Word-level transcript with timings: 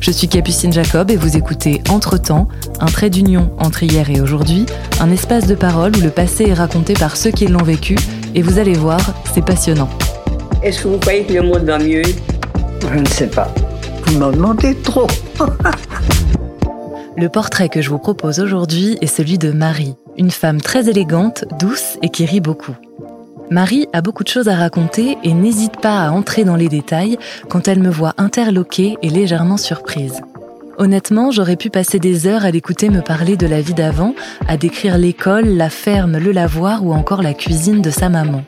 Je 0.00 0.10
suis 0.10 0.28
Capucine 0.28 0.72
Jacob 0.72 1.10
et 1.10 1.16
vous 1.16 1.36
écoutez 1.36 1.82
Entre-temps, 1.90 2.48
un 2.80 2.86
trait 2.86 3.10
d'union 3.10 3.50
entre 3.58 3.82
hier 3.82 4.08
et 4.08 4.20
aujourd'hui, 4.20 4.66
un 5.00 5.10
espace 5.10 5.46
de 5.46 5.54
parole 5.54 5.96
où 5.96 6.00
le 6.00 6.10
passé 6.10 6.44
est 6.44 6.54
raconté 6.54 6.94
par 6.94 7.16
ceux 7.16 7.30
qui 7.30 7.46
l'ont 7.48 7.64
vécu, 7.64 7.96
et 8.34 8.42
vous 8.42 8.58
allez 8.58 8.74
voir, 8.74 9.00
c'est 9.34 9.44
passionnant. 9.44 9.88
Est-ce 10.62 10.82
que 10.82 10.88
vous 10.88 10.98
croyez 10.98 11.24
que 11.24 11.32
le 11.32 11.42
monde 11.42 11.64
va 11.64 11.78
mieux? 11.78 12.02
Je 12.92 12.98
ne 12.98 13.06
sais 13.06 13.26
pas. 13.26 13.52
Vous 14.06 14.18
m'en 14.18 14.30
demandez 14.30 14.76
trop. 14.76 15.08
Le 17.18 17.28
portrait 17.28 17.70
que 17.70 17.80
je 17.80 17.90
vous 17.90 17.98
propose 17.98 18.40
aujourd'hui 18.40 18.98
est 19.00 19.06
celui 19.06 19.38
de 19.38 19.50
Marie, 19.50 19.94
une 20.18 20.30
femme 20.30 20.60
très 20.60 20.90
élégante, 20.90 21.46
douce 21.58 21.96
et 22.02 22.10
qui 22.10 22.26
rit 22.26 22.40
beaucoup. 22.40 22.76
Marie 23.50 23.86
a 23.92 24.00
beaucoup 24.00 24.24
de 24.24 24.28
choses 24.28 24.48
à 24.48 24.56
raconter 24.56 25.18
et 25.22 25.32
n'hésite 25.32 25.80
pas 25.80 26.00
à 26.00 26.10
entrer 26.10 26.44
dans 26.44 26.56
les 26.56 26.68
détails 26.68 27.16
quand 27.48 27.68
elle 27.68 27.78
me 27.78 27.90
voit 27.90 28.14
interloquée 28.18 28.96
et 29.02 29.08
légèrement 29.08 29.56
surprise. 29.56 30.20
Honnêtement, 30.78 31.30
j'aurais 31.30 31.56
pu 31.56 31.70
passer 31.70 31.98
des 31.98 32.26
heures 32.26 32.44
à 32.44 32.50
l'écouter 32.50 32.90
me 32.90 33.00
parler 33.00 33.36
de 33.36 33.46
la 33.46 33.60
vie 33.60 33.72
d'avant, 33.72 34.14
à 34.48 34.56
décrire 34.56 34.98
l'école, 34.98 35.46
la 35.46 35.70
ferme, 35.70 36.18
le 36.18 36.32
lavoir 36.32 36.84
ou 36.84 36.92
encore 36.92 37.22
la 37.22 37.34
cuisine 37.34 37.82
de 37.82 37.90
sa 37.90 38.08
maman. 38.08 38.42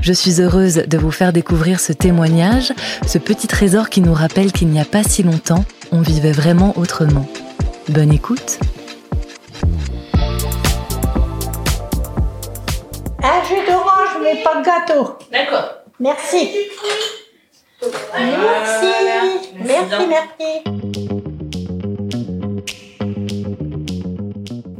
Je 0.00 0.12
suis 0.12 0.42
heureuse 0.42 0.82
de 0.86 0.98
vous 0.98 1.10
faire 1.10 1.32
découvrir 1.32 1.80
ce 1.80 1.92
témoignage, 1.92 2.72
ce 3.06 3.18
petit 3.18 3.46
trésor 3.46 3.88
qui 3.88 4.02
nous 4.02 4.14
rappelle 4.14 4.52
qu'il 4.52 4.68
n'y 4.68 4.80
a 4.80 4.84
pas 4.84 5.02
si 5.02 5.22
longtemps, 5.22 5.64
on 5.90 6.02
vivait 6.02 6.32
vraiment 6.32 6.74
autrement. 6.76 7.26
Bonne 7.88 8.12
écoute 8.12 8.60
pas 14.42 14.56
de 14.60 14.64
gâteau. 14.64 15.14
D'accord. 15.30 15.68
Merci. 16.00 16.48
Merci. 18.18 18.86
Merci, 19.64 20.06
merci. 20.08 20.50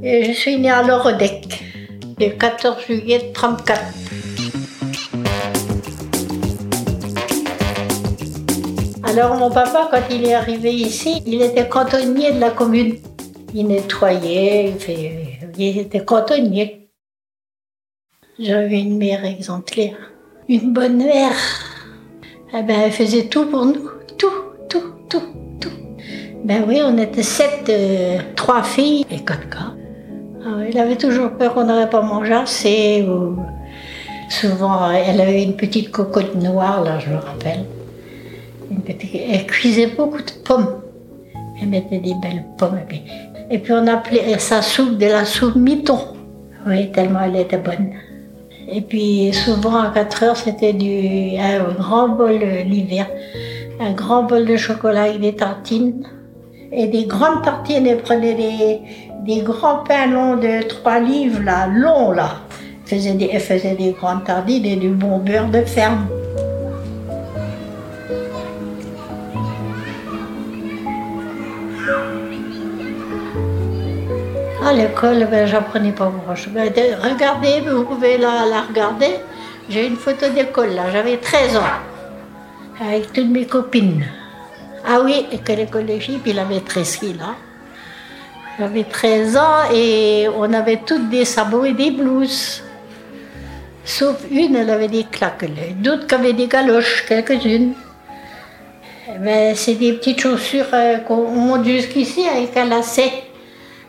Et 0.02 0.24
je 0.24 0.32
suis 0.32 0.58
née 0.58 0.70
à 0.70 0.82
Lorodec, 0.82 1.62
le 2.18 2.28
14 2.30 2.76
juillet 2.86 3.18
1934. 3.34 3.80
Alors 9.04 9.34
mon 9.36 9.50
papa, 9.50 9.88
quand 9.90 10.02
il 10.10 10.26
est 10.26 10.34
arrivé 10.34 10.72
ici, 10.72 11.22
il 11.26 11.42
était 11.42 11.68
cantonnier 11.68 12.32
de 12.32 12.40
la 12.40 12.50
commune. 12.50 12.96
Il 13.54 13.68
nettoyait, 13.68 14.70
il, 14.70 14.80
fait- 14.80 15.38
il 15.56 15.78
était 15.78 16.04
cantonnier. 16.04 16.83
J'avais 18.36 18.80
une 18.80 18.98
mère 18.98 19.24
exemplaire, 19.24 19.94
une 20.48 20.72
bonne 20.72 20.96
mère. 20.96 21.36
Eh 22.52 22.62
ben, 22.64 22.80
elle 22.84 22.90
faisait 22.90 23.26
tout 23.26 23.46
pour 23.46 23.64
nous, 23.64 23.88
tout, 24.18 24.26
tout, 24.68 24.82
tout, 25.08 25.22
tout. 25.60 25.70
Ben 26.42 26.64
oui, 26.66 26.80
on 26.82 26.98
était 26.98 27.22
sept, 27.22 27.68
euh, 27.68 28.18
trois 28.34 28.64
filles 28.64 29.06
et 29.08 29.20
quatre 29.20 29.48
gars. 29.48 29.74
Ah 30.44 30.56
elle 30.68 30.78
avait 30.78 30.96
toujours 30.96 31.30
peur 31.30 31.54
qu'on 31.54 31.64
n'aurait 31.64 31.88
pas 31.88 32.02
mangé 32.02 32.32
assez. 32.32 33.04
Ou... 33.08 33.38
Souvent, 34.28 34.90
elle 34.90 35.20
avait 35.20 35.44
une 35.44 35.54
petite 35.54 35.92
cocotte 35.92 36.34
noire, 36.34 36.82
là, 36.82 36.98
je 36.98 37.10
me 37.10 37.16
rappelle. 37.16 37.64
Elle 38.88 39.46
cuisait 39.46 39.86
beaucoup 39.96 40.22
de 40.22 40.32
pommes. 40.44 40.82
Elle 41.62 41.68
mettait 41.68 42.00
des 42.00 42.14
belles 42.20 42.44
pommes. 42.58 42.80
Et 43.48 43.58
puis 43.60 43.72
on 43.72 43.86
appelait 43.86 44.40
sa 44.40 44.60
soupe 44.60 44.98
de 44.98 45.06
la 45.06 45.24
soupe 45.24 45.54
miton. 45.54 46.00
Oui, 46.66 46.90
tellement 46.90 47.20
elle 47.22 47.36
était 47.36 47.58
bonne. 47.58 47.92
Et 48.68 48.80
puis 48.80 49.32
souvent 49.32 49.80
à 49.80 49.90
4 49.90 50.22
heures, 50.22 50.36
c'était 50.36 50.72
du 50.72 51.36
un 51.38 51.72
grand 51.74 52.08
bol 52.08 52.38
euh, 52.42 52.62
l'hiver, 52.62 53.06
un 53.80 53.92
grand 53.92 54.24
bol 54.24 54.46
de 54.46 54.56
chocolat 54.56 55.02
avec 55.02 55.20
des 55.20 55.34
tartines 55.34 56.06
et 56.72 56.86
des 56.86 57.04
grandes 57.04 57.42
tartines. 57.42 57.86
Elle 57.86 57.98
prenait 57.98 58.34
des, 58.34 58.80
des 59.26 59.42
grands 59.42 59.84
pains 59.84 60.06
longs 60.06 60.36
de 60.36 60.66
3 60.66 61.00
livres, 61.00 61.42
là, 61.42 61.66
longs 61.66 62.12
là. 62.12 62.36
Faisait 62.86 63.14
des, 63.14 63.30
elle 63.32 63.40
faisait 63.40 63.74
des 63.74 63.92
grandes 63.92 64.24
tartines 64.24 64.64
et 64.64 64.76
du 64.76 64.88
bon 64.88 65.18
beurre 65.18 65.48
de 65.48 65.60
ferme. 65.62 66.06
L'école, 74.74 75.26
ben, 75.30 75.46
j'apprenais 75.46 75.92
pas 75.92 76.10
grand-chose. 76.24 76.52
Ben, 76.52 76.72
de- 76.72 77.08
regardez, 77.10 77.60
vous 77.60 77.84
pouvez 77.84 78.18
la, 78.18 78.62
regarder. 78.68 79.16
J'ai 79.68 79.86
une 79.86 79.96
photo 79.96 80.28
d'école 80.28 80.74
là, 80.74 80.90
j'avais 80.92 81.16
13 81.16 81.56
ans, 81.56 81.62
avec 82.80 83.12
toutes 83.12 83.28
mes 83.30 83.46
copines. 83.46 84.04
Ah 84.86 85.00
oui, 85.02 85.26
et 85.32 85.38
que 85.38 85.52
l'école 85.52 85.86
des 85.86 86.00
filles, 86.00 86.18
puis 86.22 86.32
la 86.34 86.44
maîtresse 86.44 87.00
là. 87.02 87.34
J'avais 88.58 88.84
13 88.84 89.36
ans 89.36 89.70
et 89.72 90.28
on 90.36 90.52
avait 90.52 90.80
toutes 90.84 91.08
des 91.08 91.24
sabots 91.24 91.64
et 91.64 91.72
des 91.72 91.90
blouses. 91.90 92.62
Sauf 93.84 94.16
une, 94.30 94.54
elle 94.56 94.70
avait 94.70 94.88
des 94.88 95.04
claques. 95.04 95.44
D'autres 95.80 96.06
qui 96.06 96.14
avaient 96.14 96.32
des 96.34 96.46
galoches, 96.46 97.04
quelques-unes. 97.08 97.72
Eh 99.08 99.18
ben, 99.18 99.54
c'est 99.56 99.74
des 99.74 99.94
petites 99.94 100.20
chaussures 100.20 100.66
euh, 100.72 100.98
qu'on 100.98 101.28
monte 101.28 101.64
jusqu'ici 101.64 102.26
avec 102.28 102.56
un 102.56 102.66
lacet. 102.66 103.23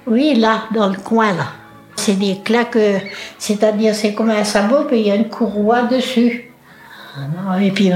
Oui, 0.07 0.35
là, 0.35 0.65
dans 0.73 0.87
le 0.89 0.97
coin, 0.97 1.33
là. 1.33 1.47
C'est 1.95 2.15
des 2.19 2.39
claques, 2.43 2.75
euh, 2.75 2.99
c'est-à-dire 3.39 3.95
c'est 3.95 4.13
comme 4.13 4.29
un 4.29 4.43
sabot, 4.43 4.83
puis 4.83 4.99
il 4.99 5.07
y 5.07 5.11
a 5.11 5.15
une 5.15 5.29
courroie 5.29 5.83
dessus. 5.83 6.51
Ah 7.17 7.61
Et 7.63 7.71
puis 7.71 7.89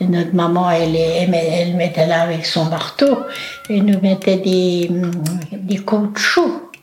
notre 0.00 0.34
maman, 0.34 0.70
elle, 0.70 0.96
elle, 0.96 1.30
met- 1.30 1.60
elle 1.60 1.76
mettait 1.76 2.06
là 2.06 2.22
avec 2.22 2.44
son 2.44 2.64
marteau, 2.64 3.18
et 3.68 3.80
nous 3.80 4.00
mettait 4.00 4.38
des, 4.38 4.88
hum, 4.90 5.12
des 5.52 5.78
caoutchoucs 5.78 6.76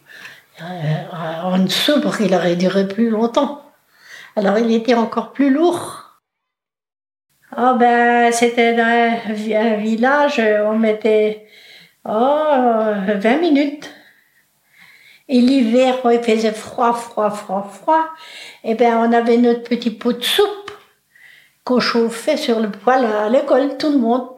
euh, 0.61 1.43
en 1.43 1.59
dessous 1.59 1.99
pour 2.01 2.15
qu'il 2.17 2.33
aurait 2.33 2.55
duré 2.55 2.87
plus 2.87 3.09
longtemps. 3.09 3.61
Alors 4.37 4.57
il 4.57 4.71
était 4.73 4.93
encore 4.95 5.33
plus 5.33 5.49
lourd. 5.51 6.03
Oh 7.57 7.75
ben, 7.77 8.31
c'était 8.31 8.73
dans 8.75 9.13
un 9.55 9.75
village, 9.77 10.41
on 10.65 10.77
mettait 10.77 11.47
oh, 12.05 12.93
20 13.17 13.37
minutes. 13.39 13.93
Et 15.29 15.41
l'hiver, 15.41 15.95
quand 16.01 16.09
il 16.09 16.21
faisait 16.21 16.51
froid, 16.51 16.93
froid, 16.93 17.29
froid, 17.29 17.69
froid, 17.69 18.05
eh 18.63 18.75
ben, 18.75 18.97
on 18.97 19.11
avait 19.11 19.37
notre 19.37 19.63
petit 19.63 19.91
pot 19.91 20.13
de 20.13 20.23
soupe 20.23 20.71
qu'on 21.65 21.81
chauffait 21.81 22.37
sur 22.37 22.61
le 22.61 22.71
poêle 22.71 23.05
à 23.05 23.27
l'école, 23.27 23.77
tout 23.77 23.91
le 23.91 23.97
monde. 23.97 24.29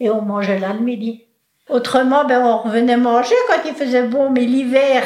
Et 0.00 0.08
on 0.08 0.22
mangeait 0.22 0.58
là 0.58 0.72
le 0.72 0.80
midi. 0.80 1.24
Autrement, 1.68 2.24
ben, 2.24 2.40
on 2.42 2.62
revenait 2.62 2.96
manger 2.96 3.34
quand 3.48 3.60
il 3.66 3.74
faisait 3.74 4.06
bon, 4.06 4.30
mais 4.30 4.40
l'hiver, 4.40 5.02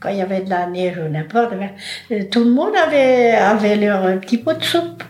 quand 0.00 0.08
il 0.08 0.16
y 0.16 0.22
avait 0.22 0.40
de 0.40 0.50
la 0.50 0.66
neige 0.66 0.98
ou 0.98 1.08
n'importe, 1.08 1.50
ben, 1.50 1.70
euh, 2.10 2.24
tout 2.30 2.42
le 2.42 2.50
monde 2.50 2.74
avait, 2.74 3.32
avait 3.34 3.76
leur 3.76 4.20
petit 4.20 4.38
pot 4.38 4.54
de 4.54 4.64
soupe. 4.64 5.04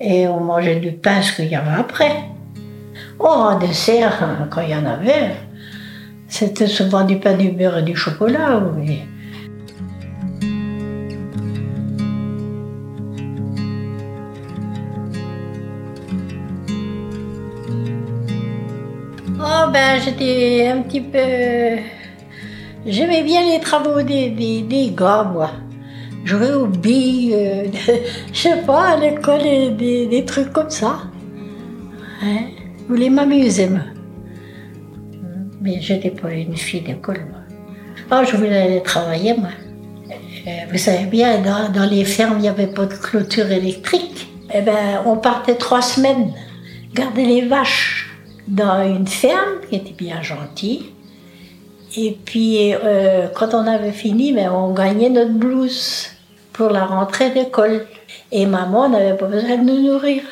Et 0.00 0.26
on 0.28 0.40
mangeait 0.40 0.76
du 0.76 0.92
pain, 0.92 1.20
ce 1.20 1.36
qu'il 1.36 1.48
y 1.48 1.56
avait 1.56 1.78
après. 1.78 2.14
Oh, 3.18 3.26
en 3.26 3.58
dessert, 3.58 4.22
hein, 4.22 4.48
quand 4.50 4.60
il 4.60 4.70
y 4.70 4.74
en 4.74 4.86
avait, 4.86 5.32
c'était 6.28 6.66
souvent 6.66 7.04
du 7.04 7.18
pain, 7.18 7.34
du 7.36 7.50
beurre 7.50 7.78
et 7.78 7.82
du 7.82 7.96
chocolat. 7.96 8.62
Oui. 8.76 9.00
Oh 19.40 19.70
ben 19.72 20.00
j'étais 20.04 20.68
un 20.68 20.82
petit 20.82 21.00
peu... 21.00 21.82
J'aimais 22.86 23.22
bien 23.22 23.44
les 23.50 23.60
travaux 23.60 24.02
des, 24.02 24.30
des, 24.30 24.92
gars, 24.96 25.24
moi. 25.24 25.50
Jouer 26.24 26.52
aux 26.52 26.66
billes, 26.66 27.36
je 28.32 28.38
sais 28.38 28.62
pas, 28.66 28.90
à 28.90 28.96
l'école, 28.96 29.76
des 29.76 30.24
trucs 30.26 30.52
comme 30.52 30.70
ça. 30.70 31.00
Hein? 32.22 32.46
Je 32.78 32.84
voulais 32.94 33.10
m'amuser, 33.10 33.68
moi. 33.68 33.80
Mais 35.60 35.80
j'étais 35.80 36.10
pas 36.10 36.32
une 36.32 36.56
fille 36.56 36.82
d'école, 36.82 37.26
moi. 37.30 37.40
Ah, 38.10 38.24
je 38.24 38.36
voulais 38.36 38.56
aller 38.56 38.82
travailler, 38.82 39.34
moi. 39.34 39.50
Euh, 40.10 40.50
Vous 40.70 40.78
savez 40.78 41.04
bien, 41.04 41.40
dans, 41.40 41.88
les 41.90 42.04
fermes, 42.04 42.38
il 42.38 42.42
n'y 42.42 42.48
avait 42.48 42.68
pas 42.68 42.86
de 42.86 42.94
clôture 42.94 43.50
électrique. 43.50 44.28
Eh 44.54 44.62
ben, 44.62 45.02
on 45.04 45.16
partait 45.16 45.56
trois 45.56 45.82
semaines 45.82 46.32
garder 46.94 47.24
les 47.24 47.42
vaches 47.42 48.10
dans 48.46 48.82
une 48.82 49.06
ferme 49.06 49.60
qui 49.68 49.76
était 49.76 49.92
bien 49.92 50.22
gentille. 50.22 50.86
Et 51.96 52.16
puis, 52.24 52.74
euh, 52.74 53.28
quand 53.34 53.52
on 53.52 53.66
avait 53.66 53.92
fini, 53.92 54.32
ben, 54.32 54.50
on 54.50 54.72
gagnait 54.72 55.10
notre 55.10 55.32
blouse 55.32 56.08
pour 56.52 56.70
la 56.70 56.86
rentrée 56.86 57.30
d'école. 57.30 57.86
Et 58.32 58.46
maman 58.46 58.88
n'avait 58.88 59.16
pas 59.16 59.26
besoin 59.26 59.58
de 59.58 59.64
nous 59.64 59.82
nourrir. 59.82 60.22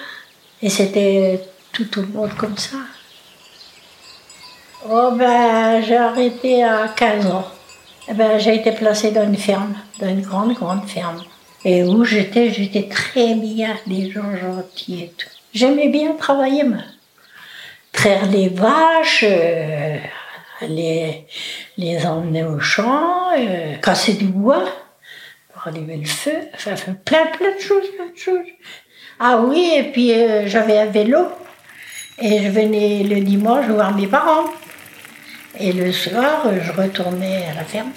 Et 0.62 0.70
c'était 0.70 1.40
tout 1.72 2.00
le 2.00 2.06
monde 2.06 2.30
comme 2.38 2.56
ça. 2.56 2.76
Oh 4.88 5.10
ben, 5.12 5.82
j'ai 5.82 5.96
arrêté 5.96 6.62
à 6.62 6.86
15 6.94 7.26
ans. 7.26 7.46
Eh 8.08 8.14
ben, 8.14 8.38
j'ai 8.38 8.54
été 8.54 8.70
placée 8.70 9.10
dans 9.10 9.24
une 9.24 9.36
ferme, 9.36 9.74
dans 9.98 10.08
une 10.08 10.20
grande, 10.20 10.54
grande 10.54 10.86
ferme. 10.88 11.24
Et 11.64 11.82
où 11.82 12.04
j'étais, 12.04 12.50
j'étais 12.50 12.88
très 12.88 13.34
bien, 13.34 13.76
des 13.88 14.10
gens 14.10 14.36
gentils 14.36 15.02
et 15.02 15.08
tout. 15.08 15.28
J'aimais 15.52 15.88
bien 15.88 16.12
travailler, 16.12 16.62
moi. 16.62 16.82
Traire 17.90 18.26
les 18.26 18.48
vaches, 18.48 19.24
euh, 19.26 19.96
les, 20.62 21.26
les 21.78 22.06
emmener 22.06 22.44
au 22.44 22.60
champ, 22.60 23.32
euh, 23.36 23.74
casser 23.78 24.12
du 24.12 24.26
bois 24.26 24.64
pour 25.52 25.66
allumer 25.66 25.96
le 25.96 26.06
feu, 26.06 26.38
enfin, 26.54 26.74
plein, 27.04 27.26
plein 27.26 27.56
de 27.56 27.60
choses, 27.60 27.88
plein 27.96 28.12
de 28.12 28.16
choses. 28.16 28.46
Ah 29.18 29.40
oui, 29.40 29.72
et 29.74 29.84
puis 29.90 30.12
euh, 30.12 30.46
j'avais 30.46 30.78
un 30.78 30.86
vélo 30.86 31.26
et 32.20 32.44
je 32.44 32.50
venais 32.50 33.02
le 33.02 33.20
dimanche 33.20 33.66
voir 33.66 33.92
mes 33.96 34.06
parents. 34.06 34.44
Et 35.58 35.72
le 35.72 35.90
soir, 35.90 36.48
je 36.60 36.72
retournais 36.72 37.46
à 37.50 37.54
la 37.54 37.64
ferme. 37.64 37.90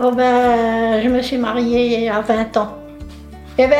Oh 0.00 0.12
ben, 0.12 1.02
je 1.02 1.08
me 1.08 1.20
suis 1.20 1.36
mariée 1.36 2.08
à 2.08 2.20
20 2.20 2.56
ans. 2.56 2.78
Et 3.58 3.66
ben, 3.66 3.76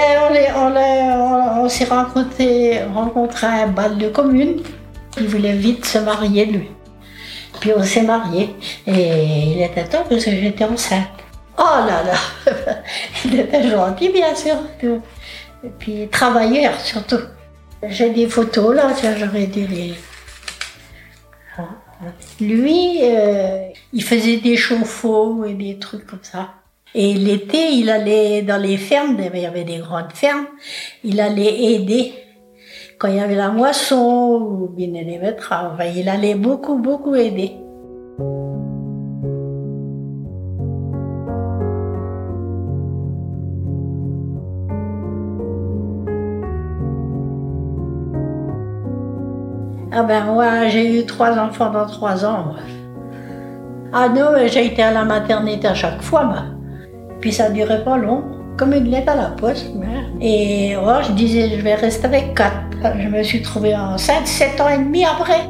on 1.62 1.68
s'est 1.68 1.84
rencontrés 1.84 2.82
rencontré 2.92 3.46
à 3.46 3.64
un 3.64 3.68
bal 3.68 3.96
de 3.96 4.08
commune. 4.08 4.60
Il 5.18 5.28
voulait 5.28 5.54
vite 5.54 5.86
se 5.86 5.98
marier, 5.98 6.44
lui. 6.44 6.68
Puis 7.60 7.72
on 7.74 7.82
s'est 7.82 8.02
mariés. 8.02 8.54
Et 8.86 9.52
il 9.52 9.62
était 9.62 9.84
temps 9.84 10.04
parce 10.08 10.24
que 10.24 10.30
j'étais 10.30 10.64
enceinte. 10.64 11.27
Oh 11.58 11.86
là 11.86 12.02
là 12.04 12.14
Il 13.24 13.40
était 13.40 13.68
gentil, 13.68 14.10
bien 14.10 14.34
sûr. 14.34 14.56
Et 14.82 15.70
puis 15.78 16.08
travailleur, 16.08 16.78
surtout. 16.80 17.20
J'ai 17.82 18.10
des 18.10 18.28
photos 18.28 18.74
là, 18.74 18.92
j'aurais 19.18 19.46
dû 19.46 19.66
les... 19.66 19.94
Lui, 22.40 23.00
euh, 23.02 23.70
il 23.92 24.04
faisait 24.04 24.36
des 24.36 24.56
chauffe-eau 24.56 25.44
et 25.44 25.54
des 25.54 25.78
trucs 25.78 26.06
comme 26.06 26.22
ça. 26.22 26.50
Et 26.94 27.12
l'été, 27.14 27.72
il 27.72 27.90
allait 27.90 28.42
dans 28.42 28.56
les 28.56 28.76
fermes, 28.76 29.16
il 29.18 29.40
y 29.40 29.46
avait 29.46 29.64
des 29.64 29.78
grandes 29.78 30.12
fermes, 30.12 30.46
il 31.02 31.20
allait 31.20 31.72
aider 31.72 32.12
quand 32.98 33.08
il 33.08 33.16
y 33.16 33.20
avait 33.20 33.34
la 33.34 33.50
moisson 33.50 34.68
bien 34.76 34.92
les 34.92 35.20
il 35.96 36.08
allait 36.08 36.34
beaucoup, 36.34 36.78
beaucoup 36.78 37.14
aider. 37.14 37.52
Ah 49.90 50.02
ben 50.02 50.24
moi, 50.24 50.68
j'ai 50.68 51.00
eu 51.00 51.06
trois 51.06 51.38
enfants 51.38 51.70
dans 51.70 51.86
trois 51.86 52.24
ans. 52.24 52.44
moi. 52.46 52.56
Ah 53.92 54.08
non, 54.08 54.32
j'ai 54.46 54.66
été 54.66 54.82
à 54.82 54.92
la 54.92 55.04
maternité 55.04 55.66
à 55.66 55.74
chaque 55.74 56.02
fois. 56.02 56.24
moi. 56.24 56.42
Puis 57.20 57.32
ça 57.32 57.48
durait 57.50 57.82
pas 57.82 57.96
long, 57.96 58.22
comme 58.58 58.74
une 58.74 58.84
lettre 58.90 59.12
à 59.12 59.16
la 59.16 59.30
poste. 59.30 59.66
Et 60.20 60.76
oh, 60.76 60.98
je 61.02 61.12
disais, 61.12 61.48
je 61.56 61.62
vais 61.62 61.74
rester 61.74 62.06
avec 62.06 62.34
quatre. 62.34 62.54
Je 62.98 63.08
me 63.08 63.22
suis 63.22 63.40
trouvée 63.42 63.74
enceinte 63.74 64.26
sept 64.26 64.60
ans 64.60 64.68
et 64.68 64.78
demi 64.78 65.04
après. 65.04 65.48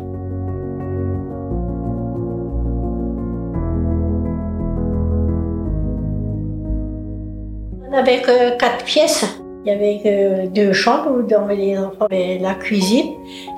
On 7.87 7.91
n'avait 7.91 8.23
que 8.23 8.56
quatre 8.56 8.84
pièces. 8.84 9.41
Il 9.69 9.73
y 9.73 9.75
avait 9.75 10.00
que 10.03 10.47
deux 10.47 10.73
chambres 10.73 11.11
où 11.11 11.20
dormaient 11.20 11.55
les 11.55 11.76
enfants, 11.76 12.06
et 12.11 12.38
la 12.38 12.55
cuisine 12.55 13.12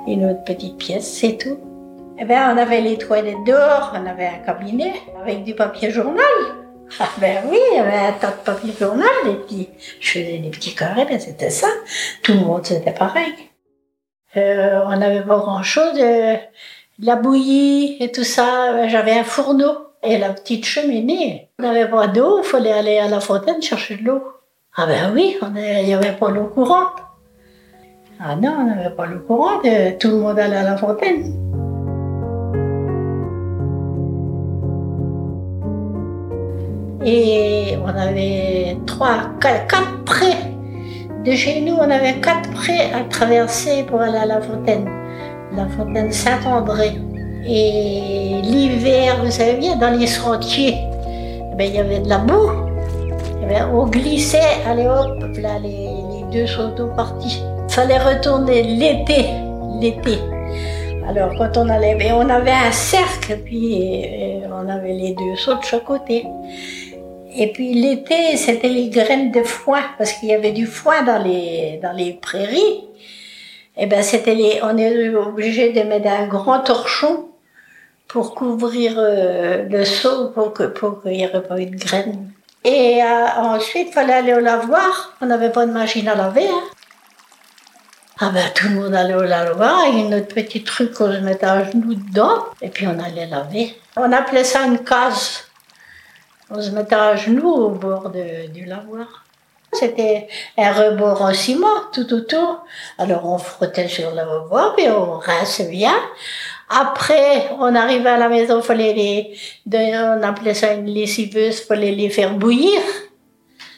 une 0.09 0.29
autre 0.29 0.43
petite 0.43 0.77
pièce, 0.77 1.09
c'est 1.09 1.39
tout. 1.39 1.57
Eh 2.19 2.25
bien, 2.25 2.53
on 2.53 2.59
avait 2.59 2.81
les 2.81 2.99
toilettes 2.99 3.45
dehors, 3.47 3.93
on 3.95 4.05
avait 4.07 4.27
un 4.27 4.45
cabinet 4.45 4.95
avec 5.23 5.45
du 5.45 5.55
papier 5.55 5.93
journal. 5.93 6.25
Ah 6.99 7.09
ben 7.21 7.45
oui, 7.49 7.59
il 7.71 7.77
y 7.77 7.79
avait 7.79 8.09
un 8.09 8.13
tas 8.15 8.33
de 8.33 8.45
papier 8.45 8.73
journal, 8.77 9.07
et 9.25 9.37
puis 9.47 9.69
je 10.01 10.11
faisais 10.11 10.39
des 10.39 10.51
petits 10.51 10.75
carrés, 10.75 11.05
ben 11.05 11.21
c'était 11.21 11.49
ça. 11.49 11.69
Tout 12.25 12.33
le 12.33 12.41
monde 12.41 12.67
c'était 12.67 12.91
pareil. 12.91 13.33
Euh, 14.37 14.81
on 14.87 14.97
n'avait 14.97 15.23
pas 15.23 15.39
grand-chose, 15.39 15.97
euh, 16.01 16.35
la 16.99 17.15
bouillie 17.15 17.99
et 18.01 18.11
tout 18.11 18.25
ça. 18.25 18.89
J'avais 18.89 19.13
un 19.13 19.23
fourneau 19.23 19.77
et 20.03 20.19
la 20.19 20.31
petite 20.31 20.65
cheminée. 20.65 21.51
On 21.61 21.63
n'avait 21.63 21.89
pas 21.89 22.09
d'eau, 22.09 22.41
il 22.41 22.45
fallait 22.45 22.73
aller 22.73 22.99
à 22.99 23.07
la 23.07 23.21
fontaine 23.21 23.63
chercher 23.63 23.95
de 23.95 24.03
l'eau. 24.03 24.25
Ah 24.77 24.87
ben 24.87 25.13
oui, 25.13 25.37
il 25.43 25.85
n'y 25.85 25.95
avait 25.95 26.13
pas 26.13 26.31
l'eau 26.31 26.45
courante. 26.45 27.03
Ah 28.21 28.37
non, 28.37 28.55
on 28.61 28.67
n'avait 28.67 28.95
pas 28.95 29.05
l'eau 29.05 29.19
courante, 29.27 29.67
euh, 29.67 29.91
tout 29.99 30.11
le 30.11 30.19
monde 30.19 30.39
allait 30.39 30.59
à 30.59 30.63
la 30.63 30.77
fontaine. 30.77 31.35
Et 37.05 37.77
on 37.83 37.89
avait 37.89 38.77
trois, 38.87 39.31
quatre, 39.41 39.67
quatre 39.67 40.05
prés. 40.05 40.37
De 41.25 41.33
chez 41.33 41.63
nous, 41.63 41.75
on 41.75 41.91
avait 41.91 42.21
quatre 42.21 42.49
prés 42.53 42.93
à 42.95 43.03
traverser 43.03 43.83
pour 43.83 44.01
aller 44.01 44.19
à 44.19 44.27
la 44.27 44.41
fontaine. 44.41 44.89
La 45.57 45.67
fontaine 45.67 46.13
Saint-André. 46.13 46.93
Et 47.45 48.41
l'hiver, 48.45 49.25
vous 49.25 49.33
savez 49.33 49.55
bien, 49.55 49.75
dans 49.75 49.99
les 49.99 50.07
sentiers, 50.07 50.77
eh 50.77 51.57
ben, 51.57 51.69
il 51.69 51.75
y 51.75 51.79
avait 51.79 51.99
de 51.99 52.09
la 52.09 52.19
boue. 52.19 52.70
Eh 53.43 53.47
ben, 53.47 53.71
on 53.73 53.87
glissait, 53.87 54.63
allez 54.67 54.87
hop, 54.87 55.23
là, 55.39 55.59
les, 55.63 55.69
les 55.69 56.25
deux 56.31 56.47
sautos 56.47 56.91
partis. 56.95 57.41
Fallait 57.69 57.99
retourner 57.99 58.63
l'été, 58.63 59.27
l'été. 59.81 60.19
Alors 61.09 61.33
quand 61.37 61.57
on 61.57 61.69
allait, 61.69 61.95
ben, 61.95 62.13
on 62.13 62.29
avait 62.29 62.51
un 62.51 62.71
cercle, 62.73 63.39
puis 63.45 64.05
euh, 64.05 64.47
on 64.53 64.69
avait 64.69 64.93
les 64.93 65.15
deux 65.15 65.37
sauts 65.37 65.57
de 65.57 65.65
chaque 65.65 65.85
côté. 65.85 66.27
Et 67.37 67.53
puis 67.53 67.75
l'été, 67.75 68.37
c'était 68.37 68.69
les 68.69 68.89
graines 68.89 69.31
de 69.31 69.43
foin, 69.43 69.83
parce 69.97 70.13
qu'il 70.13 70.29
y 70.29 70.35
avait 70.35 70.53
du 70.53 70.67
foin 70.67 71.03
dans 71.03 71.23
les, 71.23 71.81
dans 71.83 71.93
les 71.93 72.13
prairies. 72.13 72.85
Et 73.77 73.87
ben 73.87 74.03
c'était 74.03 74.35
les, 74.35 74.61
on 74.63 74.77
est 74.77 75.09
obligé 75.15 75.73
de 75.73 75.81
mettre 75.83 76.09
un 76.09 76.27
grand 76.27 76.61
torchon 76.61 77.29
pour 78.09 78.35
couvrir 78.35 78.95
euh, 78.99 79.65
le 79.69 79.85
seau 79.85 80.31
pour 80.31 80.53
que 80.53 80.65
pour 80.65 81.01
qu'il 81.03 81.13
n'y 81.13 81.23
ait 81.23 81.29
pas 81.29 81.59
eu 81.61 81.67
de 81.67 81.77
graines. 81.77 82.31
Et 82.65 83.03
euh, 83.03 83.27
ensuite, 83.39 83.89
il 83.89 83.93
fallait 83.93 84.15
aller 84.15 84.35
au 84.35 84.41
lavoir. 84.41 85.15
On 85.21 85.27
n'avait 85.27 85.51
pas 85.51 85.67
de 85.67 85.73
machine 85.73 86.09
à 86.09 86.15
laver. 86.15 86.49
Hein. 86.49 86.63
Ah 88.23 88.29
ben 88.29 88.51
tout 88.55 88.69
le 88.69 88.75
monde 88.75 88.95
allait 88.95 89.15
au 89.15 89.23
lavoir 89.23 89.81
avec 89.81 90.05
notre 90.11 90.35
petit 90.35 90.63
truc 90.63 90.93
qu'on 90.93 91.11
se 91.11 91.21
mettait 91.21 91.47
à 91.47 91.65
genoux 91.65 91.95
dedans 91.95 92.45
et 92.61 92.69
puis 92.69 92.87
on 92.87 92.99
allait 92.99 93.27
laver. 93.27 93.75
On 93.97 94.13
appelait 94.13 94.45
ça 94.45 94.67
une 94.67 94.81
case. 94.81 95.45
On 96.51 96.61
se 96.61 96.69
mettait 96.69 96.97
à 96.97 97.17
genoux 97.17 97.49
au 97.49 97.71
bord 97.71 98.11
du 98.11 98.67
lavoir. 98.67 99.25
C'était 99.73 100.29
un 100.59 100.71
rebord 100.71 101.23
en 101.23 101.33
ciment 101.33 101.89
tout 101.95 102.13
autour. 102.13 102.63
Alors 102.99 103.25
on 103.25 103.39
frottait 103.39 103.89
sur 103.89 104.11
le 104.11 104.21
rebord 104.21 104.75
puis 104.77 104.87
on 104.91 105.13
rinçait 105.13 105.71
bien. 105.71 105.95
Après, 106.73 107.51
on 107.59 107.75
arrivait 107.75 108.11
à 108.11 108.17
la 108.17 108.29
maison, 108.29 108.63
fallait 108.63 108.93
les, 108.95 109.35
on 109.99 110.23
appelait 110.23 110.55
ça 110.55 110.73
une 110.75 110.87
lessiveuse, 110.87 111.61
fallait 111.63 111.91
les 111.91 112.09
faire 112.11 112.35
bouillir. 112.35 112.81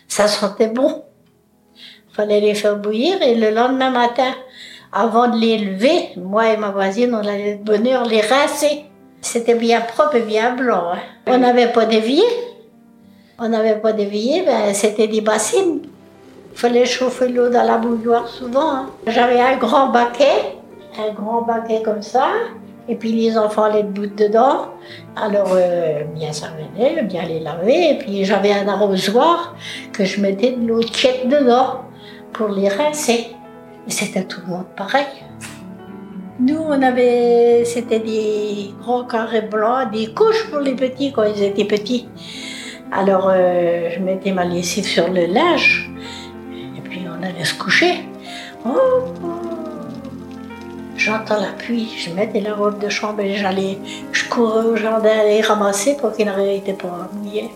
Ça 0.07 0.29
sentait 0.29 0.69
bon. 0.69 1.03
Fallait 2.13 2.41
les 2.41 2.55
faire 2.55 2.77
bouillir 2.77 3.23
et 3.23 3.35
le 3.35 3.49
lendemain 3.51 3.89
matin, 3.91 4.35
avant 4.93 5.29
de 5.29 5.39
les 5.39 5.57
lever, 5.57 6.11
moi 6.17 6.53
et 6.53 6.59
ma 6.59 6.69
voisine, 6.71 7.15
on 7.15 7.27
allait 7.27 7.55
de 7.55 7.65
bonne 7.65 7.87
heure 7.87 8.05
les 8.05 8.21
rincer. 8.21 8.85
C'était 9.23 9.55
bien 9.55 9.81
propre 9.81 10.17
et 10.17 10.21
bien 10.21 10.55
blanc. 10.55 10.93
hein. 10.93 10.99
On 11.27 11.39
n'avait 11.39 11.73
pas 11.73 11.87
d'évier. 11.87 12.23
On 13.39 13.49
n'avait 13.49 13.77
pas 13.81 13.93
d'évier, 13.95 14.43
ben, 14.43 14.75
c'était 14.75 15.07
des 15.09 15.23
bassines. 15.23 15.81
Il 16.53 16.59
fallait 16.59 16.85
chauffer 16.85 17.29
l'eau 17.29 17.49
dans 17.49 17.63
la 17.63 17.79
bouilloire 17.79 18.29
souvent. 18.29 18.71
hein. 18.71 18.91
J'avais 19.07 19.41
un 19.41 19.57
grand 19.57 19.87
baquet, 19.89 20.57
un 20.99 21.13
grand 21.15 21.41
baquet 21.43 21.81
comme 21.83 22.03
ça, 22.03 22.29
et 22.89 22.97
puis 22.97 23.12
les 23.12 23.39
enfants 23.39 23.65
allaient 23.65 23.85
debout 23.85 24.07
dedans. 24.07 24.69
Alors, 25.17 25.53
euh, 25.53 26.05
bien 26.15 26.33
ça 26.33 26.49
venait, 26.57 27.03
bien 27.03 27.25
les 27.25 27.41
laver, 27.41 27.91
et 27.91 27.99
puis 27.99 28.25
j'avais 28.25 28.53
un 28.53 28.69
arrosoir 28.69 29.55
que 29.93 30.05
je 30.05 30.21
mettais 30.21 30.53
de 30.53 30.67
l'eau 30.67 30.83
tiède 30.83 31.29
dedans 31.29 31.83
pour 32.33 32.49
les 32.49 32.69
rincer. 32.69 33.29
Et 33.87 33.91
c'était 33.91 34.25
tout 34.25 34.41
le 34.47 34.53
monde 34.53 34.67
pareil. 34.77 35.07
Nous, 36.41 36.59
on 36.59 36.83
avait, 36.83 37.65
c'était 37.65 38.01
des 38.01 38.75
grands 38.81 39.05
carrés 39.05 39.43
blancs, 39.43 39.91
des 39.93 40.12
couches 40.12 40.51
pour 40.51 40.61
les 40.61 40.75
petits 40.75 41.12
quand 41.12 41.25
ils 41.25 41.43
étaient 41.43 41.65
petits. 41.65 42.09
Alors, 42.91 43.31
euh, 43.31 43.91
je 43.91 44.01
mettais 44.01 44.33
ma 44.33 44.45
lessive 44.45 44.85
sur 44.85 45.09
le 45.09 45.27
linge, 45.27 45.91
et 46.77 46.81
puis 46.81 47.03
on 47.09 47.23
allait 47.23 47.45
se 47.45 47.55
coucher. 47.55 48.01
Oh, 48.67 49.52
J'entends 51.05 51.41
la 51.41 51.51
pluie, 51.59 51.89
je 51.99 52.11
mettais 52.13 52.39
la 52.39 52.55
robe 52.55 52.79
de 52.79 52.89
chambre 52.89 53.23
et 53.23 53.35
j'allais, 53.35 53.77
je 54.13 54.29
courais 54.29 54.65
au 54.65 54.77
jardin 54.77 55.11
aller 55.11 55.41
ramasser 55.41 55.97
pour 55.97 56.13
qu'il 56.13 56.27
n'arrêtait 56.27 56.75
pas 56.75 57.11
mouiller. 57.13 57.51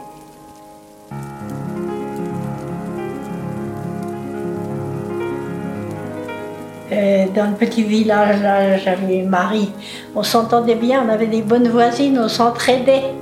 Euh, 6.90 7.26
dans 7.36 7.50
le 7.50 7.54
petit 7.54 7.84
village, 7.84 8.42
là, 8.42 8.78
j'avais 8.78 9.22
Marie. 9.22 9.70
On 10.16 10.24
s'entendait 10.24 10.74
bien, 10.74 11.04
on 11.06 11.08
avait 11.08 11.28
des 11.28 11.42
bonnes 11.42 11.68
voisines, 11.68 12.18
on 12.18 12.28
s'entraidait. 12.28 13.14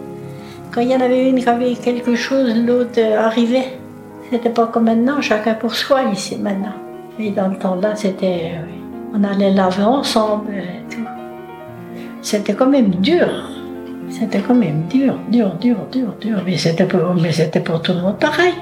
Quand 0.73 0.81
il 0.81 0.89
y 0.89 0.97
en 0.97 1.03
avait 1.03 1.29
une 1.29 1.39
qui 1.39 1.49
avait 1.51 1.75
quelque 1.75 2.15
chose, 2.15 2.51
l'autre 2.57 2.99
euh, 2.99 3.19
arrivait. 3.19 3.77
C'était 4.31 4.49
pas 4.49 4.69
comme 4.69 4.85
maintenant, 4.85 5.21
chacun 5.21 5.53
pour 5.53 5.75
soi 5.75 6.05
ici 6.05 6.39
maintenant. 6.39 6.77
Mais 7.19 7.29
dans 7.29 7.49
le 7.49 7.59
temps-là, 7.59 7.95
c'était. 7.95 8.53
Euh, 8.55 8.84
on 9.15 9.23
allait 9.23 9.53
laver 9.53 9.85
ensemble 9.85 10.55
et 10.55 10.93
tout. 10.93 11.01
C'était 12.21 12.55
quand 12.55 12.67
même 12.69 12.91
dur. 12.97 13.29
C'était 14.11 14.41
quand 14.41 14.55
même 14.55 14.83
dur, 14.89 15.17
dur, 15.29 15.55
dur, 15.61 15.77
dur, 15.91 16.15
dur. 16.21 16.43
Mais 16.45 16.57
c'était 16.57 16.85
pour, 16.85 17.15
mais 17.15 17.33
c'était 17.33 17.61
pour 17.61 17.81
tout 17.81 17.93
le 17.93 18.01
monde 18.01 18.19
pareil. 18.19 18.55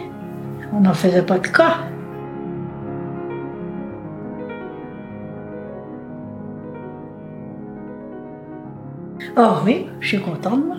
On 0.75 0.80
n'en 0.80 0.94
faisait 0.94 1.23
pas 1.23 1.38
de 1.38 1.49
cas. 1.49 1.78
Oh 9.37 9.54
oui, 9.64 9.87
je 10.00 10.09
suis 10.09 10.21
contente, 10.21 10.64
moi. 10.66 10.76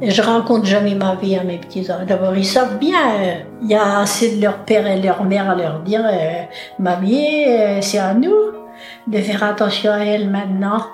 Et 0.00 0.10
je 0.10 0.20
raconte 0.20 0.64
jamais 0.64 0.96
ma 0.96 1.14
vie 1.14 1.36
à 1.36 1.44
mes 1.44 1.58
petits-enfants. 1.58 2.04
D'abord, 2.04 2.36
ils 2.36 2.44
savent 2.44 2.78
bien, 2.78 3.44
il 3.62 3.68
y 3.68 3.74
a 3.74 4.00
assez 4.00 4.36
de 4.36 4.42
leur 4.42 4.58
père 4.64 4.84
et 4.88 5.00
leur 5.00 5.22
mère 5.22 5.48
à 5.48 5.54
leur 5.54 5.80
dire 5.80 6.02
euh, 6.04 6.42
Mamie, 6.80 7.44
euh, 7.46 7.80
c'est 7.80 7.98
à 7.98 8.12
nous 8.12 8.61
de 9.06 9.18
faire 9.18 9.42
attention 9.42 9.92
à 9.92 9.98
elle 9.98 10.30
maintenant 10.30 10.86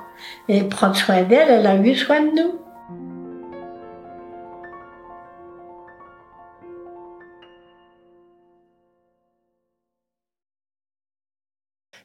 et 0.49 0.63
prendre 0.65 0.97
soin 0.97 1.23
d'elle. 1.23 1.49
Elle 1.49 1.67
a 1.67 1.77
eu 1.77 1.95
soin 1.95 2.21
de 2.21 2.31
nous. 2.31 2.55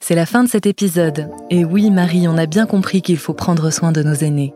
C'est 0.06 0.16
la 0.16 0.25
fin 0.25 0.44
de 0.44 0.50
cet 0.50 0.66
épisode. 0.66 1.30
Et 1.50 1.63
oui, 1.63 1.90
Marie, 1.90 2.28
on 2.28 2.38
a 2.38 2.46
bien 2.46 2.66
compris 2.66 3.02
qu'il 3.02 3.18
faut 3.18 3.34
prendre 3.34 3.70
soin 3.70 3.94
de 3.94 4.04
nos 4.04 4.16
aînés. 4.16 4.54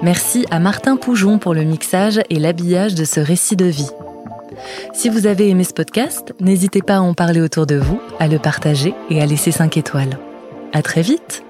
Merci 0.00 0.46
à 0.50 0.58
Martin 0.58 0.96
Poujon 0.96 1.38
pour 1.38 1.52
le 1.52 1.64
mixage 1.64 2.18
et 2.30 2.38
l'habillage 2.38 2.94
de 2.94 3.04
ce 3.04 3.20
récit 3.20 3.56
de 3.56 3.66
vie. 3.66 3.90
Si 4.94 5.10
vous 5.10 5.26
avez 5.26 5.50
aimé 5.50 5.64
ce 5.64 5.74
podcast, 5.74 6.32
n'hésitez 6.40 6.80
pas 6.80 6.96
à 6.96 7.00
en 7.00 7.12
parler 7.12 7.42
autour 7.42 7.66
de 7.66 7.76
vous, 7.76 8.00
à 8.18 8.26
le 8.26 8.38
partager 8.38 8.94
et 9.10 9.20
à 9.20 9.26
laisser 9.26 9.50
5 9.50 9.76
étoiles. 9.76 10.18
À 10.74 10.82
très 10.82 11.02
vite! 11.02 11.44